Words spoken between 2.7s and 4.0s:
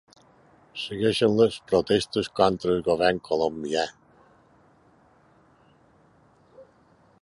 el govern colombià